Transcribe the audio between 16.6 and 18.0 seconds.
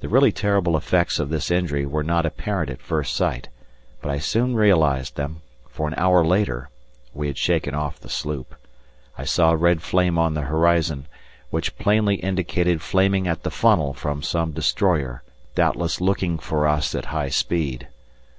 us at high speed.